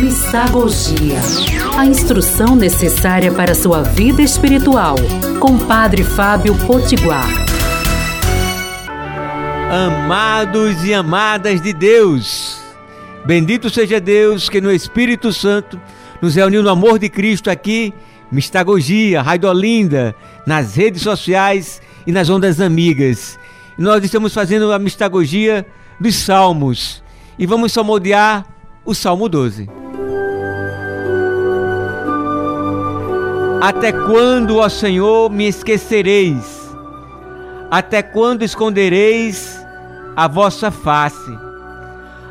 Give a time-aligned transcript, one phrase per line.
[0.00, 1.20] Mistagogia.
[1.76, 4.96] A instrução necessária para sua vida espiritual.
[5.38, 7.28] Com Padre Fábio Potiguar.
[9.70, 12.58] Amados e amadas de Deus,
[13.26, 15.78] bendito seja Deus que no Espírito Santo
[16.22, 17.92] nos reuniu no amor de Cristo aqui,
[18.30, 20.14] Mistagogia, Raidolinda,
[20.46, 23.38] nas redes sociais e nas ondas amigas.
[23.76, 25.66] Nós estamos fazendo a Mistagogia
[26.00, 27.02] dos Salmos
[27.38, 28.46] e vamos salmodiar
[28.84, 29.81] o Salmo 12.
[33.62, 36.68] Até quando, ó Senhor, me esquecereis?
[37.70, 39.56] Até quando escondereis
[40.16, 41.30] a vossa face?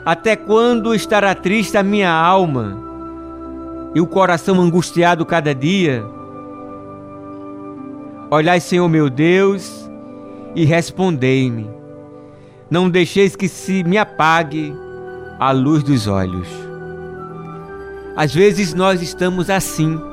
[0.05, 2.77] Até quando estará triste a minha alma
[3.95, 6.03] e o coração angustiado cada dia?
[8.29, 9.89] Olhai, Senhor meu Deus,
[10.53, 11.69] e respondei-me.
[12.69, 14.75] Não deixeis que se me apague
[15.39, 16.49] a luz dos olhos.
[18.17, 20.10] Às vezes nós estamos assim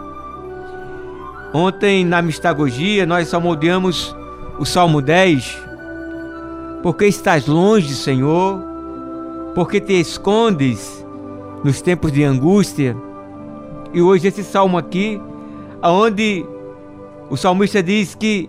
[1.52, 4.14] Ontem na mistagogia nós salmodiamos
[4.58, 5.66] o Salmo 10.
[6.82, 8.62] Porque estás longe, Senhor,
[9.54, 11.04] porque te escondes
[11.64, 12.96] nos tempos de angústia.
[13.92, 15.20] E hoje esse salmo aqui,
[15.80, 16.44] aonde
[17.30, 18.48] o salmista diz que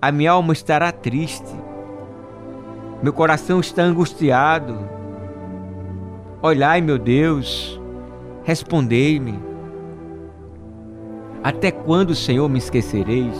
[0.00, 1.54] a minha alma estará triste,
[3.02, 4.78] meu coração está angustiado.
[6.42, 7.80] Olhai, meu Deus,
[8.44, 9.49] respondei-me.
[11.42, 13.34] Até quando, Senhor, me esquecereis?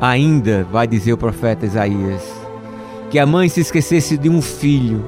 [0.00, 2.28] Ainda, vai dizer o profeta Isaías,
[3.08, 5.04] que a mãe se esquecesse de um filho,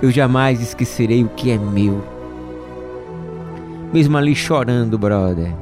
[0.00, 2.00] eu jamais esquecerei o que é meu.
[3.92, 5.52] Mesmo ali chorando, brother,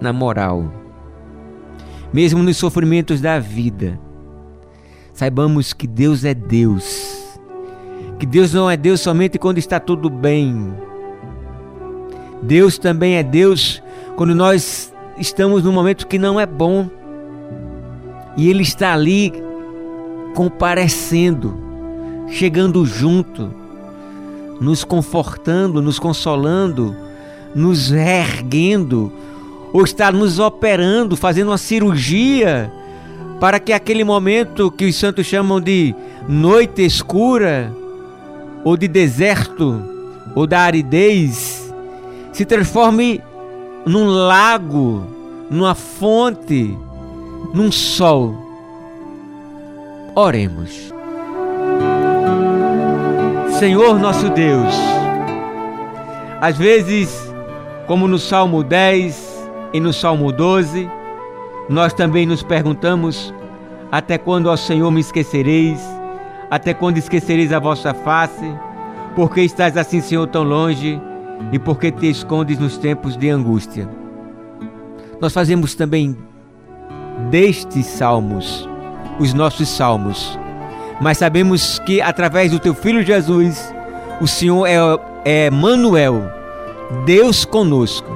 [0.00, 0.72] na moral,
[2.12, 4.00] mesmo nos sofrimentos da vida,
[5.12, 7.38] saibamos que Deus é Deus,
[8.18, 10.74] que Deus não é Deus somente quando está tudo bem
[12.42, 13.82] Deus também é Deus
[14.16, 16.88] quando nós estamos num momento que não é bom.
[18.36, 19.32] E Ele está ali
[20.34, 21.56] comparecendo,
[22.28, 23.50] chegando junto,
[24.60, 26.94] nos confortando, nos consolando,
[27.54, 29.12] nos erguendo,
[29.72, 32.72] ou está nos operando, fazendo uma cirurgia,
[33.40, 35.94] para que aquele momento que os santos chamam de
[36.28, 37.74] noite escura,
[38.64, 39.82] ou de deserto,
[40.34, 41.59] ou da aridez,
[42.32, 43.22] se transforme
[43.86, 45.02] num lago,
[45.50, 46.76] numa fonte,
[47.52, 48.34] num sol.
[50.14, 50.92] Oremos.
[53.58, 54.74] Senhor nosso Deus,
[56.40, 57.10] às vezes,
[57.86, 60.90] como no Salmo 10 e no Salmo 12,
[61.68, 63.34] nós também nos perguntamos:
[63.92, 65.80] até quando, ó Senhor, me esquecereis?
[66.50, 68.50] Até quando esquecereis a vossa face?
[69.14, 71.00] Por que estás assim, Senhor, tão longe?
[71.52, 73.88] E porque te escondes nos tempos de angústia.
[75.20, 76.16] Nós fazemos também
[77.30, 78.68] destes salmos
[79.18, 80.38] os nossos salmos,
[81.00, 83.74] mas sabemos que através do teu filho Jesus,
[84.20, 84.78] o Senhor é,
[85.24, 86.22] é Manuel,
[87.04, 88.10] Deus conosco,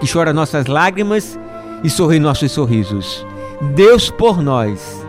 [0.00, 1.38] que chora nossas lágrimas
[1.84, 3.26] e sorri nossos sorrisos.
[3.74, 5.06] Deus por nós,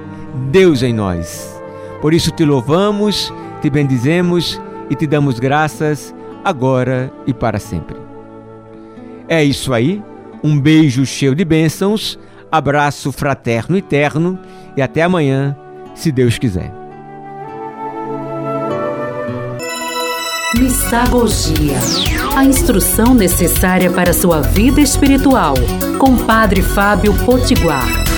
[0.52, 1.58] Deus em nós.
[2.02, 6.14] Por isso te louvamos, te bendizemos e te damos graças
[6.48, 7.98] agora e para sempre.
[9.28, 10.02] É isso aí.
[10.42, 12.18] Um beijo cheio de bênçãos,
[12.50, 14.40] abraço fraterno e terno
[14.76, 15.58] e até amanhã,
[15.94, 16.72] se Deus quiser.
[20.58, 21.78] Mistagogia.
[22.36, 25.56] A instrução necessária para sua vida espiritual.
[26.00, 28.17] Com Padre Fábio Potiguar.